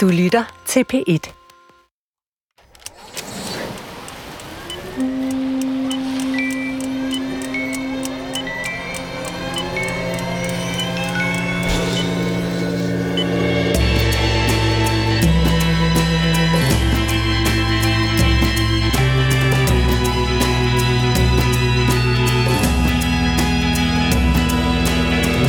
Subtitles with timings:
[0.00, 1.32] Du lytter til P1.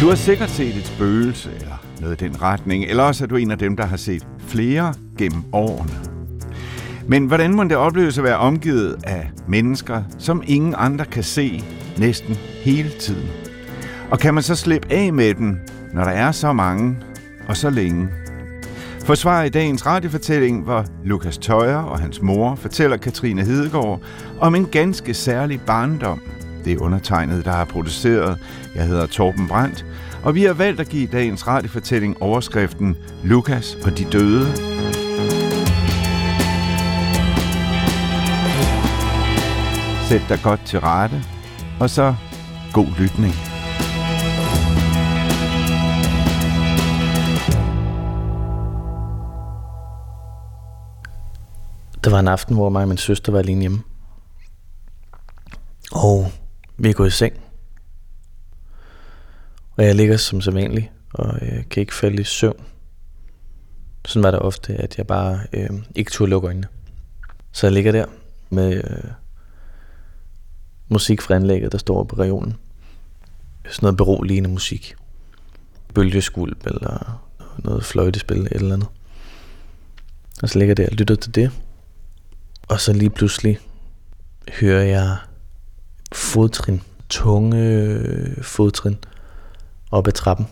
[0.01, 3.35] Du har sikkert set et spøgelse eller noget i den retning, eller også er du
[3.35, 5.91] en af dem, der har set flere gennem årene.
[7.07, 11.63] Men hvordan må det opleves at være omgivet af mennesker, som ingen andre kan se
[11.97, 13.29] næsten hele tiden?
[14.11, 15.59] Og kan man så slippe af med dem,
[15.93, 16.97] når der er så mange
[17.47, 18.07] og så længe?
[19.05, 24.01] Forsvar i dagens radiofortælling, hvor Lukas Tøjer og hans mor fortæller Katrine Hedegaard
[24.39, 26.21] om en ganske særlig barndom.
[26.65, 28.37] Det er undertegnet, der har produceret.
[28.75, 29.85] Jeg hedder Torben Brandt,
[30.23, 34.55] og vi har valgt at give dagens radiofortælling overskriften Lukas og de døde.
[40.09, 41.23] Sæt dig godt til rette,
[41.79, 42.15] og så
[42.73, 43.33] god lytning.
[52.03, 53.81] Der var en aften, hvor mig og min søster var alene hjemme.
[55.91, 56.31] Og
[56.77, 57.50] vi er gået i seng.
[59.77, 62.61] Og jeg ligger som sædvanlig og øh, kan ikke falde i søvn.
[64.05, 66.67] Sådan var det ofte, at jeg bare øh, ikke turde lukke øjnene.
[67.51, 68.05] Så jeg ligger der
[68.49, 69.11] med øh,
[70.89, 72.55] musik fra anlægget, der står på regionen.
[73.65, 74.95] Sådan noget beroligende musik.
[75.93, 77.21] Bølgeskulp eller
[77.57, 78.89] noget fløjtespil eller andet.
[80.43, 81.51] Og så ligger jeg der og lytter til det.
[82.67, 83.59] Og så lige pludselig
[84.59, 85.17] hører jeg
[86.11, 88.97] fodtrin, tunge øh, fodtrin
[89.91, 90.47] op ad trappen.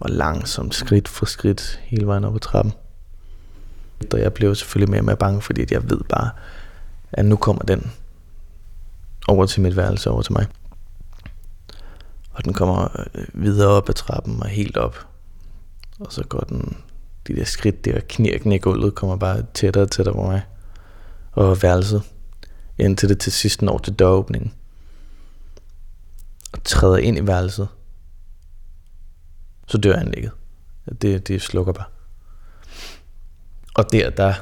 [0.00, 2.72] Og langsomt, skridt for skridt, hele vejen op ad trappen.
[4.12, 6.30] Og jeg blev selvfølgelig mere og mere bange, fordi jeg ved bare,
[7.12, 7.92] at nu kommer den
[9.28, 10.46] over til mit værelse, over til mig.
[12.30, 15.06] Og den kommer øh, videre op ad trappen og helt op.
[16.00, 16.76] Og så går den,
[17.26, 20.42] de der skridt der, knirken i gulvet, kommer bare tættere og tættere på mig.
[21.32, 22.02] Og værelset
[22.78, 24.52] indtil det til sidst når til døråbningen.
[26.52, 27.68] Og træder ind i værelset.
[29.72, 30.30] Så dør anlægget.
[31.02, 31.84] Det, det slukker bare.
[33.74, 34.34] Og der, der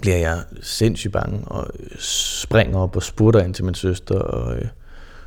[0.00, 4.68] bliver jeg sindssygt bange, og springer op og spurter ind til min søster, og øh,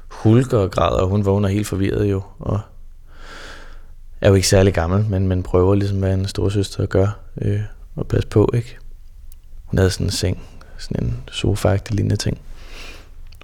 [0.07, 2.59] hulker og græder, og hun vågner helt forvirret jo, og
[4.21, 7.61] er jo ikke særlig gammel, men man prøver ligesom, hvad en storsøster gør, øh,
[7.95, 8.77] og passe på, ikke?
[9.65, 10.43] Hun havde sådan en seng,
[10.77, 12.41] sådan en sofa lignende ting.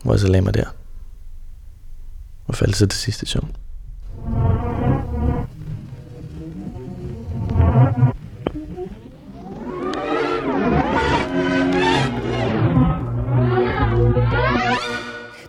[0.03, 0.75] Hvor jeg så lagde mig der.
[2.45, 3.55] Og faldt så til sidste søvn.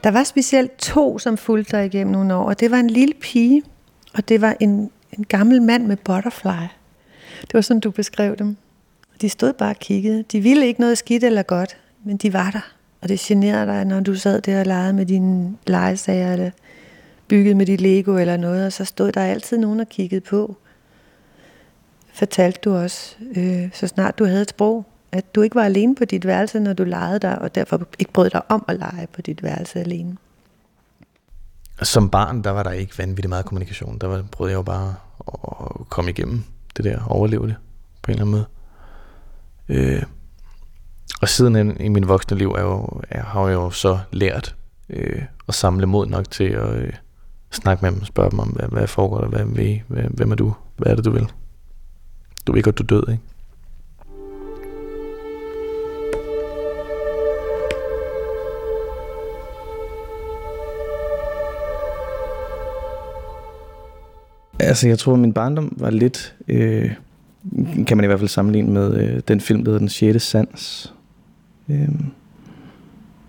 [0.08, 3.14] Der var specielt to, som fulgte dig igennem nogle år, og det var en lille
[3.14, 3.62] pige,
[4.14, 6.66] og det var en, en gammel mand med butterfly.
[7.40, 8.56] Det var sådan, du beskrev dem.
[9.20, 10.24] De stod bare og kiggede.
[10.32, 12.74] De ville ikke noget skidt eller godt, men de var der.
[13.00, 16.50] Og det generede dig, når du sad der og legede med dine legesager, eller
[17.28, 20.56] byggede med dit Lego eller noget, og så stod der altid nogen og kiggede på.
[22.12, 25.94] Fortalte du også, øh, så snart du havde et sprog, at du ikke var alene
[25.94, 29.06] på dit værelse, når du legede der, og derfor ikke brød dig om at lege
[29.12, 30.16] på dit værelse alene.
[31.82, 33.98] Som barn, der var der ikke vanvittigt meget kommunikation.
[33.98, 34.94] Der var, prøvede jeg jo bare
[35.28, 36.42] at komme igennem
[36.76, 37.56] det der, overleve det
[38.02, 38.46] på en eller anden måde.
[39.68, 40.02] Øh,
[41.20, 44.56] og siden i min voksne liv er jo, er, har jeg jo så lært
[44.90, 46.92] øh, at samle mod nok til at øh,
[47.50, 50.36] snakke med dem, spørge dem om, hvad, hvad foregår der, hvad, hvad, hvad, hvem er
[50.36, 51.28] du, hvad er det du vil?
[52.46, 53.22] Du ved godt, du er død, ikke?
[64.68, 66.90] Altså, jeg tror, at min barndom var lidt, øh,
[67.86, 70.22] kan man i hvert fald sammenligne med øh, den film, der hedder Den 6.
[70.22, 70.94] Sans,
[71.68, 71.88] øh,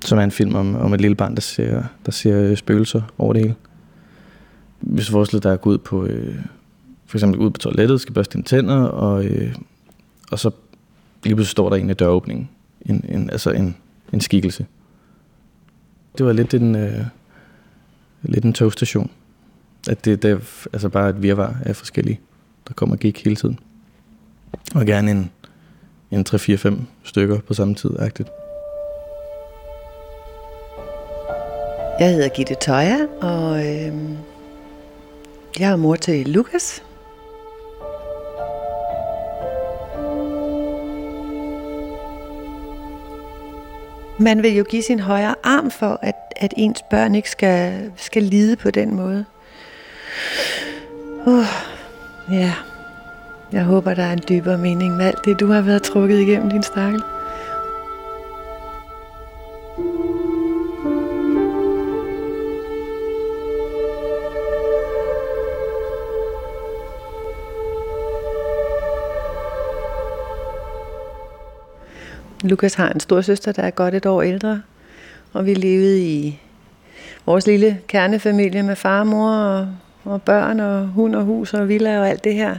[0.05, 3.01] som er en film om, om et lille barn, der ser, der ser øh, spøgelser
[3.17, 3.55] over det hele.
[4.79, 6.35] Hvis forestiller dig at gå ud på, øh,
[7.05, 9.55] for eksempel ud på toilettet, skal børste dine tænder, og, øh,
[10.31, 10.51] og så
[11.23, 12.49] lige pludselig står der en i døråbningen,
[12.85, 13.75] en, en, altså en,
[14.13, 14.65] en skikkelse.
[16.17, 17.05] Det var lidt en, øh,
[18.23, 19.11] lidt en togstation.
[19.89, 20.39] At det, det er
[20.73, 22.19] altså bare et virvar af forskellige,
[22.67, 23.59] der kommer og gik hele tiden.
[24.75, 25.31] Og gerne en,
[26.11, 28.29] en 3-4-5 stykker på samme tid, agtigt.
[31.99, 33.93] Jeg hedder Gitte Tøja, og øh,
[35.59, 36.83] jeg er mor til Lukas,
[44.21, 48.23] Man vil jo give sin højre arm for, at, at ens børn ikke skal, skal
[48.23, 49.25] lide på den måde.
[51.25, 51.45] Uh,
[52.31, 52.53] ja,
[53.51, 56.49] jeg håber, der er en dybere mening med alt det, du har været trukket igennem
[56.49, 57.01] din stakkel.
[72.43, 74.61] Lukas har en storsøster, der er godt et år ældre,
[75.33, 76.39] og vi levede i
[77.25, 79.67] vores lille kernefamilie med far og mor og,
[80.09, 82.55] og børn og hund og hus og villa og alt det her.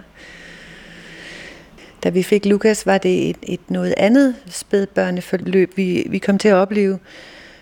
[2.04, 6.48] Da vi fik Lukas, var det et, et noget andet spædbørneforløb, vi, vi kom til
[6.48, 6.98] at opleve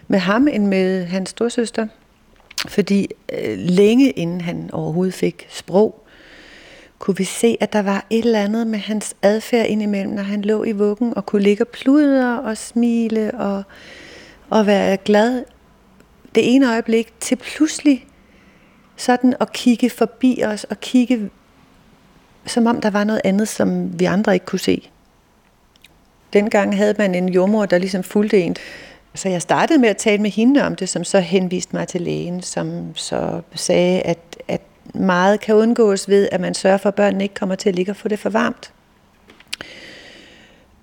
[0.08, 1.87] med ham end med hans storsøster.
[2.69, 6.05] Fordi øh, længe inden han overhovedet fik sprog,
[6.99, 10.43] kunne vi se, at der var et eller andet med hans adfærd indimellem, når han
[10.43, 13.62] lå i vuggen og kunne ligge og pludre og smile og,
[14.50, 15.44] og være glad
[16.35, 18.06] det ene øjeblik til pludselig
[18.99, 21.31] sådan at kigge forbi os og kigge
[22.49, 24.91] som om der var noget andet, som vi andre ikke kunne se.
[26.33, 28.56] Dengang havde man en jordmor, der ligesom fulgte en.
[29.15, 32.00] Så jeg startede med at tale med hende om det, som så henviste mig til
[32.00, 34.19] lægen, som så sagde, at,
[34.49, 34.61] at
[34.95, 37.93] meget kan undgås ved, at man sørger for, at børnene ikke kommer til at ligge
[37.93, 38.73] og få det for varmt.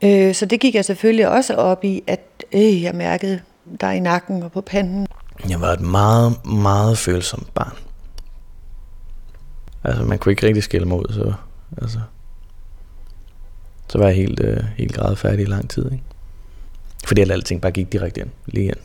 [0.01, 2.21] Øh, så det gik jeg selvfølgelig også op i, at
[2.51, 3.41] øh, jeg mærkede
[3.81, 5.07] der i nakken og på panden.
[5.49, 7.84] Jeg var et meget, meget følsomt barn.
[9.85, 11.33] Altså, man kunne ikke rigtig skille mig ud, så,
[11.81, 11.99] altså,
[13.89, 15.91] så var jeg helt, øh, helt grædefærdig i lang tid.
[15.91, 16.03] Ikke?
[17.07, 18.77] Fordi alle alting bare gik direkte ind, lige ind.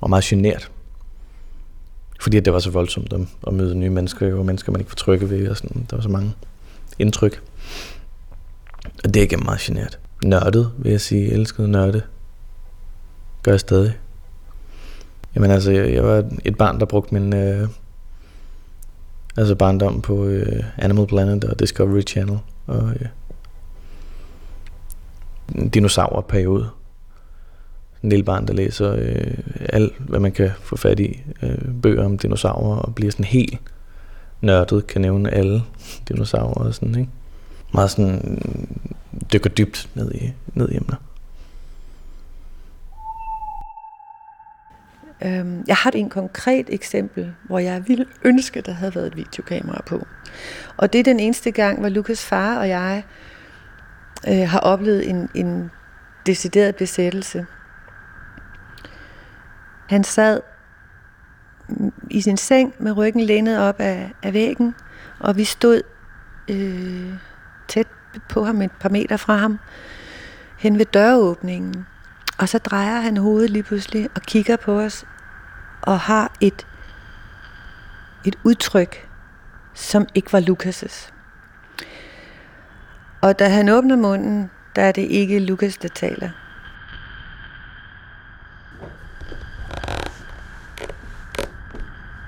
[0.00, 0.70] Og meget genert.
[2.20, 4.96] Fordi det var så voldsomt at, at møde nye mennesker, og mennesker, man ikke var
[4.96, 5.86] trygge ved, og sådan.
[5.90, 6.34] Der var så mange
[6.98, 7.42] indtryk.
[9.04, 9.98] Og det er ikke meget genert.
[10.24, 11.24] Nørdet, vil jeg sige.
[11.24, 12.02] Jeg elskede nørde.
[13.42, 13.98] Gør jeg stadig.
[15.34, 17.34] Jamen altså, jeg, jeg var et barn, der brugte min...
[17.34, 17.68] Øh,
[19.36, 22.38] altså barndom på øh, Animal Planet og Discovery Channel.
[22.66, 23.06] Og øh,
[25.48, 26.68] dinosaurer dinosaurperiode
[28.02, 32.04] en lille barn, der læser øh, alt, hvad man kan få fat i, øh, bøger
[32.04, 33.58] om dinosaurer, og bliver sådan helt
[34.40, 35.62] nørdet, kan nævne alle
[36.08, 37.10] dinosaurer og sådan, ikke?
[37.74, 38.42] Meget sådan
[39.32, 40.96] dykker dybt ned i, ned i emner.
[45.24, 49.82] Øhm, jeg har et konkret eksempel, hvor jeg ville ønske, der havde været et videokamera
[49.86, 50.06] på.
[50.76, 53.04] Og det er den eneste gang, hvor Lukas far og jeg
[54.28, 55.70] øh, har oplevet en, en
[56.26, 57.46] decideret besættelse.
[59.88, 60.40] Han sad
[62.10, 64.74] i sin seng med ryggen lænet op af, af væggen,
[65.20, 65.82] og vi stod
[66.50, 67.12] øh,
[67.68, 67.86] tæt
[68.28, 69.58] på ham, et par meter fra ham,
[70.58, 71.86] hen ved døråbningen.
[72.38, 75.04] Og så drejer han hovedet lige pludselig og kigger på os
[75.82, 76.66] og har et,
[78.24, 79.08] et udtryk,
[79.74, 81.12] som ikke var Lukas'
[83.20, 86.30] Og da han åbner munden, der er det ikke Lukas, der taler.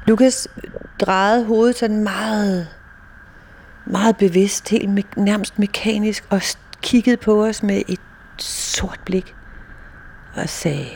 [0.06, 0.49] Lukas
[1.00, 2.69] drejede hovedet sådan meget,
[3.84, 6.43] meget bevidst, helt me- nærmest mekanisk, og
[6.82, 8.00] kiggede på os med et
[8.38, 9.34] sort blik
[10.38, 10.90] og sagde,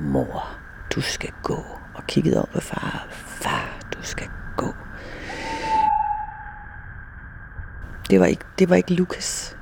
[0.00, 0.48] mor,
[0.94, 1.64] du skal gå.
[1.94, 4.74] Og kiggede op på far, far, du skal gå.
[8.10, 9.56] Det var ikke, det var ikke Lukas.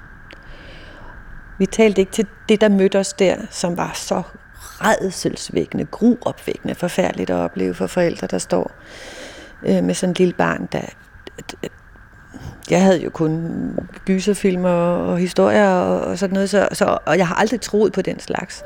[1.59, 4.23] Vi talte ikke til det, der mødte os der, som var så
[4.61, 8.73] redselsvækkende, gruopvækkende, forfærdeligt at opleve for forældre, der står
[9.63, 10.83] øh, med sådan en lille barn, der...
[12.71, 13.53] Jeg havde jo kun
[14.05, 17.93] gyserfilmer og, og historier og, og sådan noget, så, så, og jeg har aldrig troet
[17.93, 18.65] på den slags.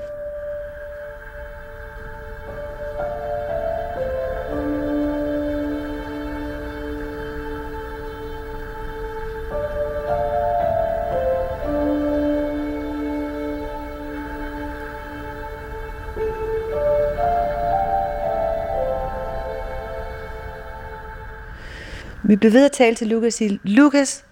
[22.28, 24.24] Vi blev ved at tale til Lukas og sige, Lukas,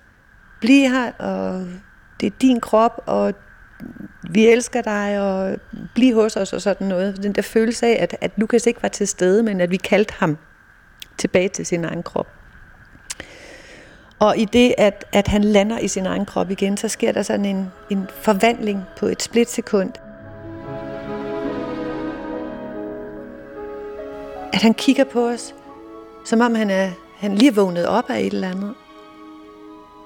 [0.61, 1.67] bliv her, og
[2.21, 3.35] det er din krop, og
[4.31, 5.57] vi elsker dig, og
[5.95, 7.23] bliv hos os, og sådan noget.
[7.23, 10.15] Den der følelse af, at, at Lukas ikke var til stede, men at vi kaldte
[10.17, 10.38] ham
[11.19, 12.29] tilbage til sin egen krop.
[14.19, 17.23] Og i det, at, at han lander i sin egen krop igen, så sker der
[17.23, 19.93] sådan en, en forvandling på et splitsekund.
[24.53, 25.55] At han kigger på os,
[26.25, 28.75] som om han er han lige er vågnet op af et eller andet.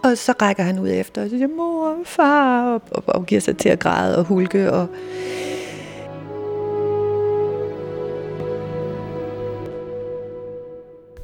[0.04, 3.56] Og så rækker han ud efter og siger, mor, far, og, og, og giver sig
[3.56, 4.72] til at græde og hulke.
[4.72, 4.88] Og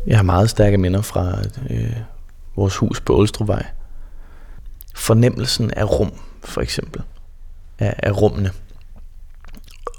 [0.06, 1.38] Jeg har meget stærke minder fra
[1.70, 1.96] øh,
[2.56, 3.66] vores hus på Ålstrupvej.
[4.94, 6.12] Fornemmelsen af rum,
[6.44, 7.02] for eksempel.
[7.78, 8.50] Af, af rummene.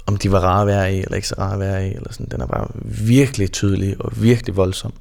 [0.06, 2.12] Om de var rare at være i, eller ikke så rare at være i, eller
[2.12, 2.26] sådan.
[2.30, 4.92] Den er bare virkelig tydelig og virkelig voldsom.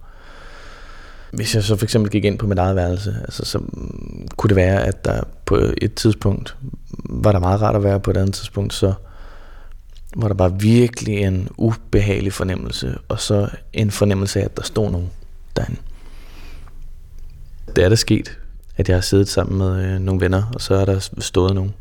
[1.34, 4.48] Hvis jeg så for eksempel gik ind på mit eget værelse, altså, så mm, kunne
[4.48, 6.58] det være, at der på et tidspunkt
[7.10, 8.94] var der meget rart at være, på et andet tidspunkt, så
[10.16, 14.92] var der bare virkelig en ubehagelig fornemmelse, og så en fornemmelse af, at der stod
[14.92, 15.10] nogen
[15.56, 15.80] derinde.
[17.76, 18.40] Det er der sket,
[18.78, 21.74] at jeg har siddet sammen med øh, nogle venner, og så er der stået nogen.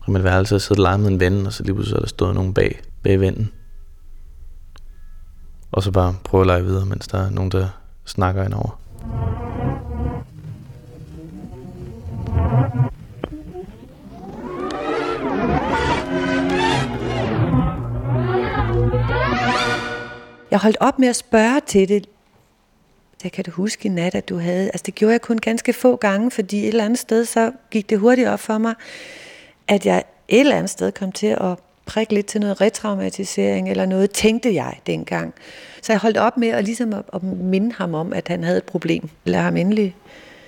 [0.00, 2.06] Og mit værelse har siddet og med en ven, og så lige pludselig er der
[2.06, 3.50] stået nogen bag, bag vennen.
[5.70, 7.68] Og så bare prøve at lege videre, mens der er nogen, der
[8.08, 8.78] snakker indover.
[20.50, 22.06] Jeg holdt op med at spørge til det.
[23.24, 24.66] Jeg kan du huske i nat, at du havde...
[24.66, 27.90] Altså det gjorde jeg kun ganske få gange, fordi et eller andet sted, så gik
[27.90, 28.74] det hurtigt op for mig,
[29.68, 31.56] at jeg et eller andet sted kom til at
[31.88, 35.34] prikke lidt til noget retraumatisering, eller noget, tænkte jeg dengang.
[35.82, 38.58] Så jeg holdt op med at, ligesom at, at minde ham om, at han havde
[38.58, 39.08] et problem.
[39.24, 39.96] Lad ham endelig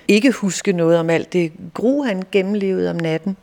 [0.07, 3.37] ikke huske noget om alt det gru, han gennemlevede om natten.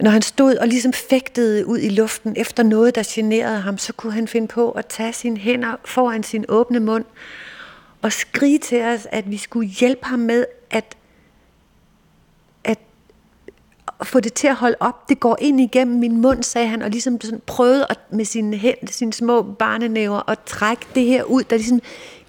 [0.00, 3.92] Når han stod og ligesom fægtede ud i luften efter noget, der generede ham, så
[3.92, 7.04] kunne han finde på at tage sine hænder foran sin åbne mund
[8.02, 10.96] og skrige til os, at vi skulle hjælpe ham med at, at
[14.06, 15.08] få det til at holde op.
[15.08, 18.56] Det går ind igennem min mund, sagde han, og ligesom sådan prøvede at, med sine,
[18.56, 21.80] hænder, sine små barnenæver at trække det her ud, der ligesom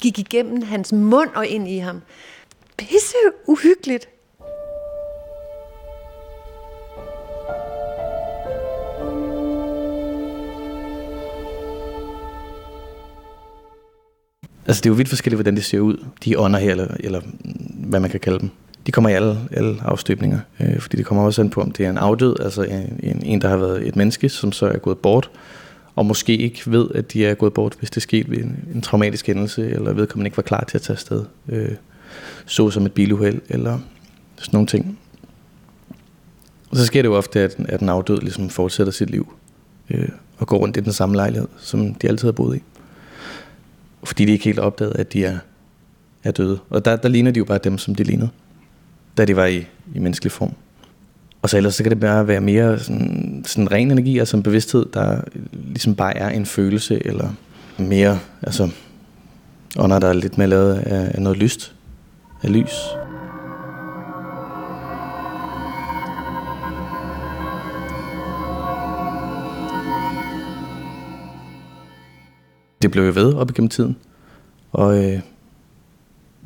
[0.01, 2.01] gik igennem hans mund og ind i ham
[2.77, 3.15] pisse
[3.47, 4.09] uhyggeligt.
[14.67, 17.21] Altså det er jo vidt forskelligt, hvordan det ser ud, de ånder her, eller, eller
[17.21, 18.49] mm, hvad man kan kalde dem.
[18.85, 21.85] De kommer i alle, alle afstøbninger, øh, fordi det kommer også an på, om det
[21.85, 24.97] er en afdød, altså en, en, der har været et menneske, som så er gået
[24.97, 25.29] bort,
[25.95, 28.81] og måske ikke ved, at de er gået bort, hvis det skete ved en, en
[28.81, 31.25] traumatisk hændelse, eller vedkommende ikke var klar til at tage afsted.
[31.49, 31.71] Øh,
[32.45, 33.79] så som et biluheld, eller
[34.37, 34.99] sådan nogle ting.
[36.69, 39.33] Og så sker det jo ofte, at, at en afdød ligesom fortsætter sit liv,
[39.89, 42.61] øh, og går rundt i den samme lejlighed, som de altid har boet i.
[44.03, 45.37] Fordi de ikke helt opdaget, at de er,
[46.23, 46.59] er døde.
[46.69, 48.29] Og der, der ligner de jo bare dem, som de lignede,
[49.17, 50.53] da det var i, i menneskelig form.
[51.41, 54.43] Og så ellers så kan det bare være mere sådan, sådan ren energi, altså en
[54.43, 55.21] bevidsthed, der
[55.53, 57.29] ligesom bare er en følelse, eller
[57.77, 58.69] mere, altså
[59.77, 61.75] ånder, der er lidt mere lavet af, af noget lyst,
[62.43, 62.73] af lys.
[72.81, 73.97] Det blev jo ved op igennem tiden.
[74.71, 75.19] Og øh,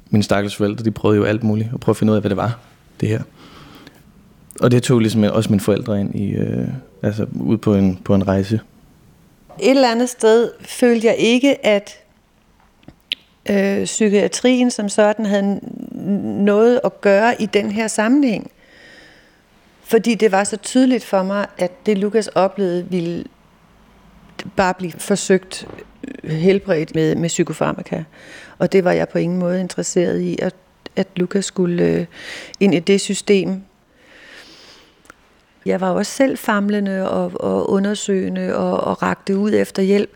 [0.10, 2.30] mine stakkels forældre, de prøvede jo alt muligt at prøve at finde ud af, hvad
[2.30, 2.60] det var,
[3.00, 3.22] det her.
[4.62, 6.68] Og det tog ligesom øh, også mine forældre ind i, øh,
[7.04, 8.60] altså ud på en, på en rejse.
[9.60, 12.00] Et eller andet sted følte jeg ikke, at
[13.50, 15.60] øh, psykiatrien som sådan havde
[16.44, 18.52] noget at gøre i den her sammenhæng.
[19.84, 23.26] Fordi det var så tydeligt for mig, at det Lukas oplevede ville
[24.56, 25.68] bare blive forsøgt
[26.36, 28.04] helbredt med, med psykofarmaka.
[28.58, 30.56] Og det var jeg på ingen måde interesseret i, at,
[30.96, 32.06] at Lukas skulle øh,
[32.60, 33.62] ind i det system.
[35.66, 40.10] Jeg var også selv famlende og, og undersøgende og, og rakte ud efter hjælp.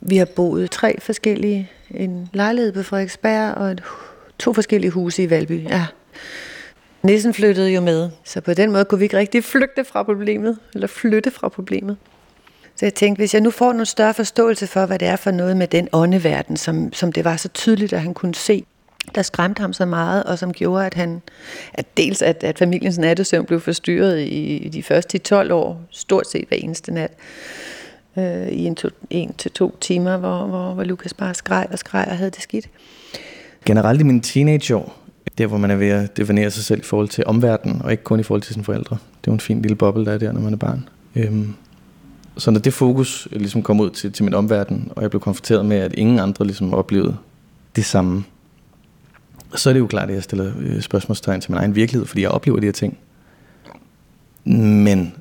[0.00, 3.82] Vi har boet tre forskellige, en lejlighed på Frederiksberg og et,
[4.38, 5.64] to forskellige huse i Valby.
[5.68, 5.86] Ja.
[7.02, 10.58] Nissen flyttede jo med, så på den måde kunne vi ikke rigtig flygte fra problemet,
[10.74, 11.96] eller flytte fra problemet.
[12.76, 15.30] Så jeg tænkte, hvis jeg nu får nogle større forståelse for, hvad det er for
[15.30, 18.64] noget med den åndeverden, som, som det var så tydeligt, at han kunne se,
[19.14, 21.22] der skræmte ham så meget, og som gjorde, at han,
[21.74, 26.30] at dels at, at familiens nattesøvn blev forstyrret i, i de første 12 år, stort
[26.30, 27.10] set hver eneste nat,
[28.18, 31.78] øh, i en, to, en til to timer, hvor, hvor, hvor Lukas bare skreg og
[31.78, 32.68] skreg og havde det skidt.
[33.64, 34.98] Generelt i mine teenageår,
[35.38, 38.04] der hvor man er ved at definere sig selv i forhold til omverdenen, og ikke
[38.04, 38.96] kun i forhold til sine forældre.
[38.96, 40.88] Det er jo en fin lille boble, der er der, når man er barn.
[41.16, 41.54] Øhm,
[42.38, 45.20] så når det fokus øh, ligesom kom ud til, til min omverden, og jeg blev
[45.20, 47.16] konfronteret med, at ingen andre ligesom oplevede
[47.76, 48.24] det samme,
[49.54, 52.22] så er det jo klart, at jeg stiller øh, spørgsmålstegn til min egen virkelighed, fordi
[52.22, 52.98] jeg oplever de her ting.
[54.84, 55.14] Men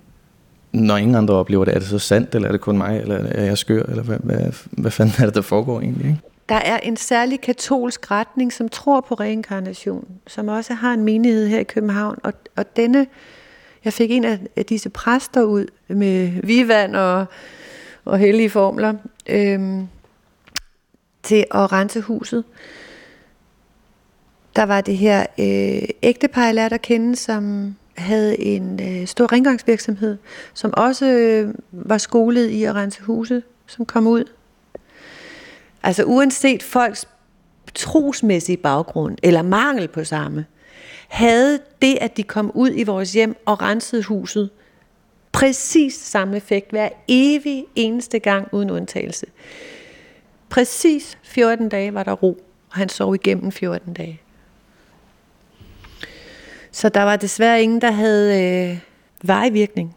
[0.71, 3.15] når ingen andre oplever det, er det så sandt, eller er det kun mig, eller
[3.15, 6.05] er jeg skør, eller hvad, hvad, hvad fanden er det, der foregår egentlig?
[6.05, 6.19] Ikke?
[6.49, 11.47] Der er en særlig katolsk retning, som tror på reinkarnation, som også har en menighed
[11.47, 13.07] her i København, og, og denne,
[13.85, 17.25] jeg fik en af, disse præster ud med vivand og,
[18.05, 18.93] og hellige formler.
[19.29, 19.87] Øhm,
[21.25, 22.43] til at rense huset.
[24.55, 29.31] Der var det her øh, ægtepar, jeg lærte at kende, som havde en øh, stor
[29.31, 30.17] rengøringsvirksomhed,
[30.53, 34.23] som også øh, var skolet i at rense huset, som kom ud.
[35.83, 37.07] Altså uanset folks
[37.73, 40.45] trosmæssige baggrund, eller mangel på samme,
[41.15, 44.49] havde det, at de kom ud i vores hjem og rensede huset,
[45.31, 49.25] præcis samme effekt hver evig eneste gang uden undtagelse.
[50.49, 52.37] Præcis 14 dage var der ro,
[52.69, 54.21] og han sov igennem 14 dage.
[56.71, 58.79] Så der var desværre ingen, der havde øh,
[59.23, 59.95] vejvirkning.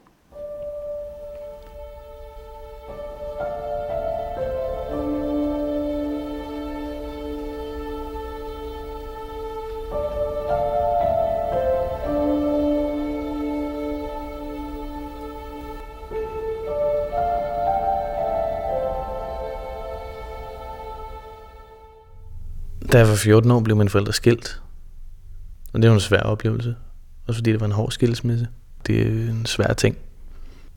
[22.93, 24.63] Da jeg var 14 år, blev mine forældre skilt.
[25.73, 26.77] Og det var en svær oplevelse.
[27.27, 28.49] Også fordi det var en hård skilsmisse.
[28.87, 29.97] Det er en svær ting.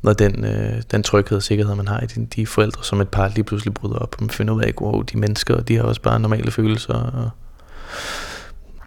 [0.02, 3.10] Når den, øh, den tryghed og sikkerhed, man har i de, de forældre, som et
[3.10, 5.76] par lige pludselig bryder op, og man finder ud af, at wow, de mennesker, de
[5.76, 6.94] har også bare normale følelser.
[6.94, 7.30] Og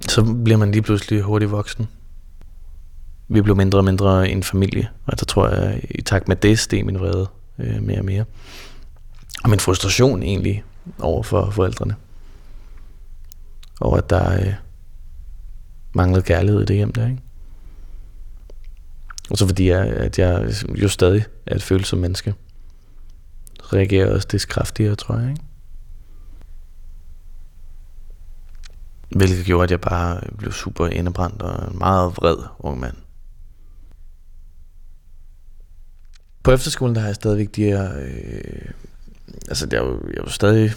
[0.08, 1.88] så bliver man lige pludselig hurtigt voksen.
[3.28, 6.58] Vi blev mindre og mindre en familie, og der tror jeg, i takt med det
[6.58, 7.26] steg min vrede
[7.58, 8.24] øh, mere og mere.
[9.44, 10.64] Og min frustration egentlig
[10.98, 11.94] over for forældrene.
[13.80, 14.54] Og at der øh,
[15.94, 17.22] manglede kærlighed i det hjem der, ikke?
[19.30, 22.34] Og så fordi jeg, at jeg jo stadig er et følsomt menneske,
[23.72, 25.42] reagerer også det kraftigere, tror jeg, ikke?
[29.16, 32.96] Hvilket gjorde, at jeg bare blev super indebrændt og en meget vred ung mand.
[36.42, 37.98] På efterskolen der har jeg stadigvæk de her...
[37.98, 38.72] Øh,
[39.48, 40.72] altså, jeg er, jo, jeg er jo stadig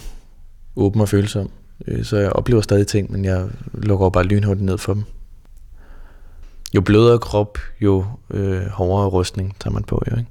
[0.76, 1.50] åben og følsom.
[1.86, 5.04] Øh, så jeg oplever stadig ting, men jeg lukker bare lynhurtigt ned for dem.
[6.74, 10.30] Jo blødere krop, jo øh, hårdere rustning tager man på, jo, ikke?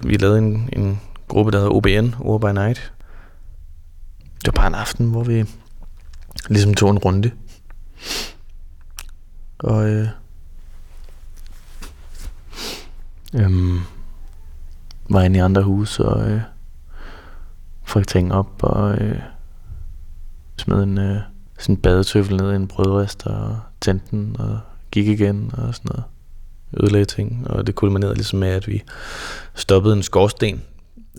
[0.00, 2.92] Vi lavede en, en gruppe, der hedder OBN, Over by Night.
[4.44, 5.44] Det var bare en aften, hvor vi
[6.48, 7.30] ligesom tog en runde.
[9.58, 10.08] Og øh,
[13.34, 13.80] øhm,
[15.10, 16.40] var inde i andre huse og øh,
[17.98, 19.18] fik ting op og øh,
[20.58, 21.20] smed en øh,
[21.58, 25.90] sådan en badetøffel ned i en brødrest og tændte den og gik igen og sådan
[25.90, 26.04] noget.
[26.80, 28.82] Ødelagde ting, og det kulminerede ligesom med, at vi
[29.54, 30.62] stoppede en skorsten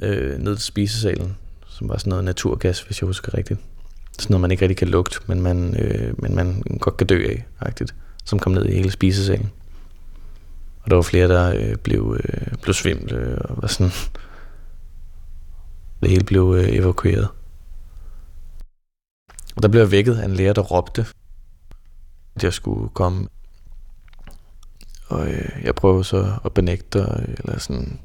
[0.02, 1.38] øh, ned til spisesalen,
[1.68, 3.60] som var sådan noget naturgas, hvis jeg husker rigtigt.
[4.20, 7.28] Sådan noget, man ikke rigtig kan lugte, men man, øh, men man godt kan dø
[7.30, 9.52] af, rigtigt, som kom ned i hele spisesalen.
[10.82, 13.92] Og der var flere, der øh, blev, øh, blev svimle øh, og var sådan...
[16.02, 17.28] Det hele blev øh, evakueret.
[19.56, 21.06] Og der blev jeg vækket af en lærer, der råbte,
[22.36, 23.28] at jeg skulle komme.
[25.08, 28.00] Og øh, jeg prøver så at benægte, øh, eller sådan,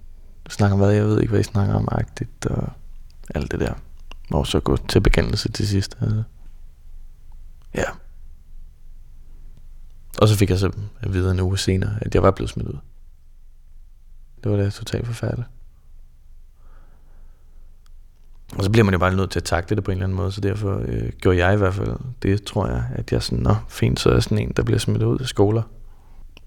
[0.48, 2.68] snakke om hvad, jeg ved ikke, hvad I snakker om, agtigt, og
[3.34, 3.74] alt det der.
[4.30, 5.96] Og så gå til bekendelse til sidst.
[6.00, 6.22] Altså.
[7.74, 7.84] Ja.
[10.18, 12.68] Og så fik jeg så at vide en uge senere, at jeg var blevet smidt
[12.68, 12.78] ud.
[14.44, 15.48] Det var da totalt forfærdeligt.
[18.58, 20.16] Og så bliver man jo bare nødt til at takle det på en eller anden
[20.16, 23.38] måde, så derfor øh, gjorde jeg i hvert fald det, tror jeg, at jeg sådan,
[23.42, 25.62] nå, fint, så er jeg sådan en, der bliver smidt ud af skoler.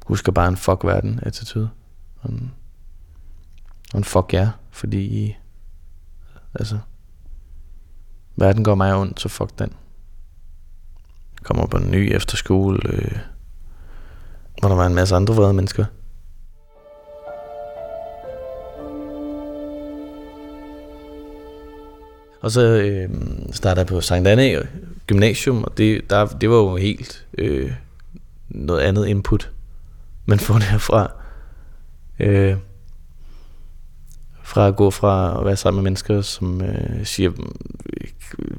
[0.06, 1.70] Husker bare en fuck verden attitude.
[2.22, 2.52] Og en,
[3.94, 5.38] og en fuck jer, fordi I,
[6.54, 6.78] altså,
[8.36, 9.70] verden går mig ondt, så fuck den.
[11.40, 13.18] Jeg kommer på en ny efterskole, øh,
[14.60, 15.86] hvor der var en masse andre vrede mennesker.
[22.48, 23.10] Og så øh,
[23.52, 24.62] startede jeg på Sankt Anna
[25.08, 27.72] Gymnasium, og det, der, det var jo helt øh,
[28.50, 29.52] noget andet input,
[30.26, 31.12] man får derfra.
[32.20, 32.58] Øh,
[34.44, 37.32] fra at gå fra at være sammen med mennesker, som øh, siger,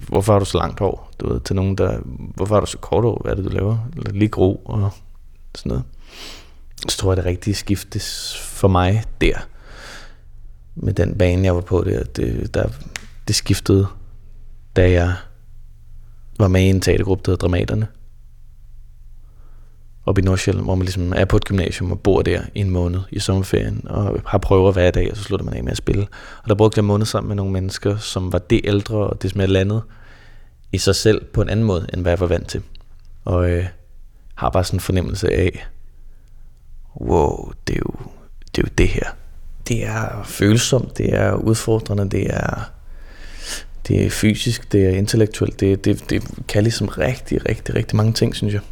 [0.08, 1.10] hvorfor har du så langt hår?
[1.20, 1.98] Du ved, til nogen, der,
[2.34, 3.20] hvorfor har du så kort hår?
[3.22, 3.78] Hvad er det, du laver?
[3.96, 4.90] Eller lige gro og
[5.54, 5.84] sådan noget.
[6.88, 9.46] Så tror jeg, det rigtige skiftes for mig der.
[10.74, 12.04] Med den bane, jeg var på der.
[12.04, 12.68] Det, øh, der
[13.28, 13.86] det skiftede,
[14.76, 15.14] da jeg
[16.38, 17.86] var med i en teatergruppe, der hedder Dramaterne.
[20.04, 22.70] Og i Nordsjælland, hvor man ligesom er på et gymnasium og bor der i en
[22.70, 25.76] måned i sommerferien, og har prøver hver dag, og så slutter man af med at
[25.76, 26.06] spille.
[26.42, 29.22] Og der brugte jeg en måned sammen med nogle mennesker, som var det ældre, og
[29.22, 29.82] det som jeg landede
[30.72, 32.62] i sig selv på en anden måde, end hvad jeg var vant til.
[33.24, 33.66] Og øh,
[34.34, 35.66] har bare sådan en fornemmelse af,
[37.00, 37.94] wow, det er jo
[38.56, 39.10] det, er jo det her.
[39.68, 42.70] Det er følsomt, det er udfordrende, det er
[43.88, 48.12] det er fysisk, det er intellektuelt, det, det, det kan ligesom rigtig, rigtig, rigtig mange
[48.12, 48.62] ting, synes jeg.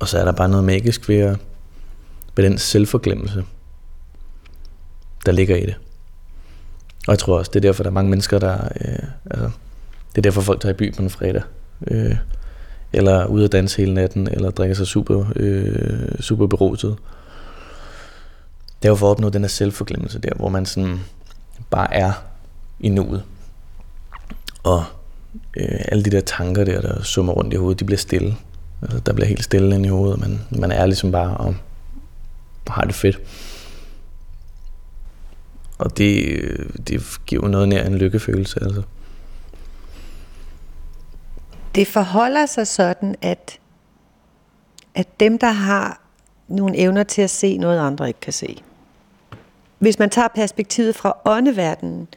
[0.00, 1.38] Og så er der bare noget magisk ved, at,
[2.36, 3.44] ved den selvforglemmelse,
[5.26, 5.74] der ligger i det.
[7.06, 8.68] Og jeg tror også, det er derfor, der er mange mennesker, der...
[8.80, 9.50] Øh, altså,
[10.10, 11.42] det er derfor, folk tager i by på en fredag.
[11.86, 12.16] Øh,
[12.92, 16.96] eller ude at danse hele natten, eller drikker sig super, øh, super beruset.
[18.82, 21.00] Det er jo for at opnå den her selvforglemmelse der, hvor man sådan
[21.70, 22.12] bare er
[22.80, 23.24] i nuet.
[24.62, 24.84] Og
[25.56, 28.36] øh, alle de der tanker der, der summer rundt i hovedet, de bliver stille.
[28.82, 31.54] Altså, der bliver helt stille inde i hovedet, man, man er ligesom bare og
[32.68, 33.20] har det fedt.
[35.78, 36.40] Og det,
[36.88, 38.82] det giver noget nær en lykkefølelse, altså.
[41.74, 43.58] Det forholder sig sådan, at,
[44.94, 46.00] at dem, der har
[46.48, 48.62] nogle evner til at se noget, andre ikke kan se.
[49.78, 52.08] Hvis man tager perspektivet fra åndeverdenen,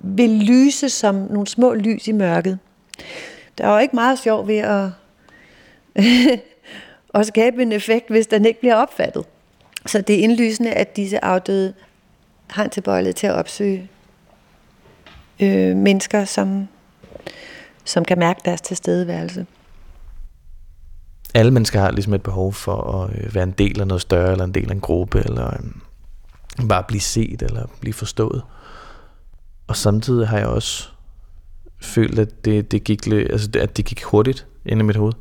[0.00, 2.58] vil lyse som nogle små lys i mørket.
[3.58, 4.90] Der er jo ikke meget sjov ved at,
[7.20, 9.24] at skabe en effekt, hvis den ikke bliver opfattet.
[9.86, 11.74] Så det er indlysende, at disse afdøde
[12.46, 13.88] har en tilbøjelighed til at opsøge
[15.40, 16.68] øh, mennesker, som,
[17.84, 19.46] som kan mærke deres tilstedeværelse.
[21.34, 24.32] Alle mennesker har ligesom et behov for at øh, være en del af noget større,
[24.32, 25.46] eller en del af en gruppe, eller
[26.60, 28.42] øh, bare blive set, eller blive forstået.
[29.68, 30.88] Og samtidig har jeg også
[31.80, 35.12] følt, at det, det, gik, altså, at det gik hurtigt ind i mit hoved.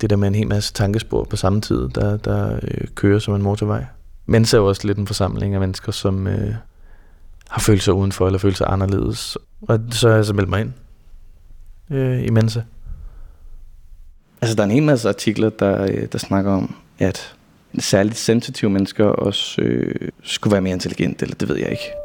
[0.00, 3.34] Det der med en hel masse tankespor på samme tid, der, der øh, kører som
[3.34, 3.84] en motorvej.
[4.26, 6.54] Men så er jo også lidt en forsamling af mennesker, som øh,
[7.48, 9.38] har følt sig udenfor, eller følt sig anderledes.
[9.62, 10.72] Og så har jeg så meldt mig ind
[11.90, 12.62] øh, i Mensa.
[14.40, 17.34] Altså, der er en hel masse artikler, der, øh, der snakker om, at
[17.78, 22.03] særligt sensitive mennesker også øh, skulle være mere intelligente, eller det ved jeg ikke.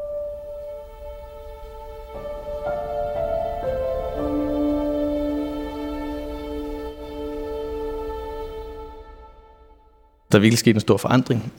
[10.32, 11.54] Der er virkelig sket en stor forandring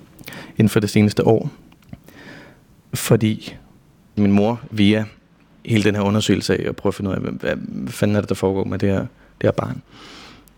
[0.56, 1.50] inden for det seneste år.
[2.94, 3.56] Fordi
[4.16, 5.04] min mor via
[5.64, 8.20] hele den her undersøgelse af at prøve at finde ud af, hvad, hvad fanden er
[8.20, 8.98] det, der foregår med det her,
[9.40, 9.82] det her barn,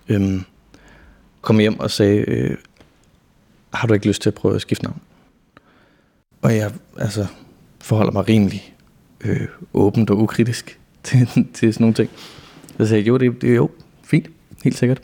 [0.08, 0.44] øhm,
[1.40, 2.56] kom hjem og sagde, øh,
[3.74, 5.00] har du ikke lyst til at prøve at skifte navn?
[6.42, 7.26] Og jeg altså,
[7.80, 8.74] forholder mig rimelig
[9.20, 12.10] øh, åbent og ukritisk til, til sådan nogle ting.
[12.78, 13.70] Så sagde jeg, jo, det, det er jo
[14.02, 14.28] fint,
[14.64, 15.02] helt sikkert.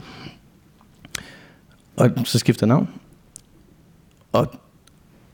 [1.98, 2.88] Og så skifter jeg navn.
[4.32, 4.46] Og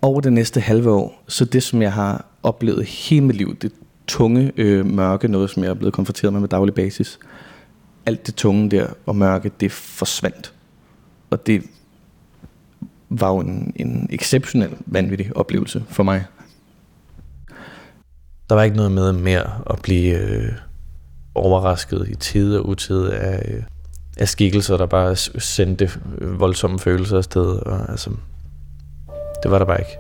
[0.02, 3.72] over det næste halve år, så det som jeg har oplevet hele mit liv, det
[4.06, 7.18] tunge øh, mørke, noget som jeg er blevet konfronteret med med daglig basis,
[8.06, 10.54] alt det tunge der og mørke, det forsvandt.
[11.30, 11.62] Og det
[13.08, 16.24] var jo en, en exceptionel vanvittig oplevelse for mig.
[18.48, 20.52] Der var ikke noget med mere at blive øh,
[21.34, 23.62] overrasket i tid og utid af, øh,
[24.16, 27.46] af skikkelser, der bare sendte øh, voldsomme følelser afsted.
[27.46, 28.10] Og, altså,
[29.42, 29.98] det var der bare ikke.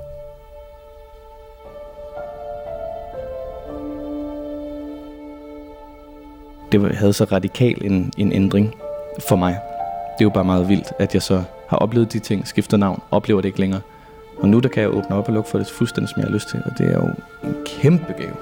[6.72, 8.74] Det havde så radikal en, en ændring
[9.28, 9.60] for mig.
[10.18, 13.02] Det er jo bare meget vildt, at jeg så har oplevet de ting, skifter navn,
[13.10, 13.80] oplever det ikke længere.
[14.38, 16.34] Og nu der kan jeg åbne op og lukke for det fuldstændig, som jeg har
[16.34, 16.62] lyst til.
[16.66, 17.08] Og det er jo
[17.44, 18.36] en kæmpe gave.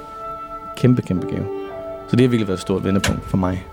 [0.76, 1.46] Kæmpe, kæmpe gave.
[2.08, 3.64] Så det har virkelig været et stort vendepunkt for mig.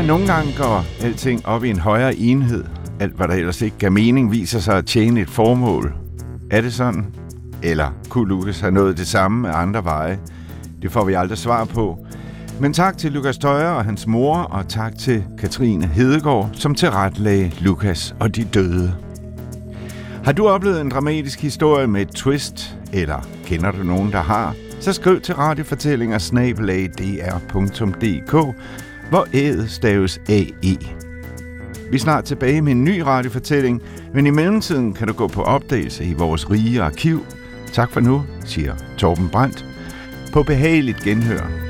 [0.00, 2.64] Ja, nogle gange går alting op i en højere enhed.
[3.00, 5.94] Alt, hvad der ellers ikke gav mening, viser sig at tjene et formål.
[6.50, 7.06] Er det sådan?
[7.62, 10.18] Eller kunne Lukas have nået det samme med andre veje?
[10.82, 12.06] Det får vi aldrig svar på.
[12.60, 17.52] Men tak til Lukas Tøjer og hans mor, og tak til Katrine Hedegaard, som tilretlagde
[17.60, 18.94] Lukas og de døde.
[20.24, 24.54] Har du oplevet en dramatisk historie med et twist, eller kender du nogen, der har?
[24.80, 26.18] Så skriv til radiofortællinger
[29.10, 30.78] hvor ædet staves AE.
[31.90, 33.82] Vi er snart tilbage med en ny radiofortælling,
[34.14, 37.26] men i mellemtiden kan du gå på opdagelse i vores rige arkiv.
[37.72, 39.66] Tak for nu, siger Torben Brandt.
[40.32, 41.69] På behageligt genhør.